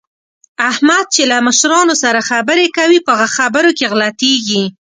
احمد 0.69 1.05
چې 1.13 1.21
کله 1.23 1.29
له 1.31 1.37
مشرانو 1.47 1.95
سره 2.03 2.27
خبرې 2.29 2.67
کوي، 2.77 2.99
په 3.07 3.13
خبرو 3.35 3.71
کې 3.77 3.85
غلطېږي 3.91 4.63